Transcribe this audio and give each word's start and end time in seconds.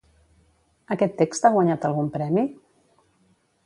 Aquest 0.95 1.13
text 1.21 1.47
ha 1.47 1.53
guanyat 1.59 1.87
algun 1.91 2.11
premi? 2.19 2.49